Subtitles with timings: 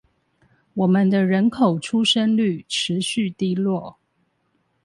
[0.73, 3.99] 我們的人口出生率持續低落